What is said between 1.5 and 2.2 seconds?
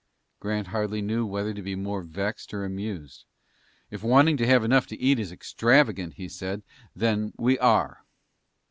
to be more